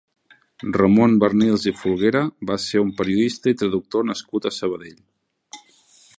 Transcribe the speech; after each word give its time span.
Ramon 0.77 1.13
Barnils 1.23 1.67
i 1.71 1.73
Folguera 1.81 2.23
va 2.53 2.57
ser 2.65 2.83
un 2.87 2.91
periodista 3.03 3.55
i 3.55 3.59
traductor 3.61 4.09
nascut 4.13 4.49
a 4.49 4.55
Sabadell. 4.61 4.99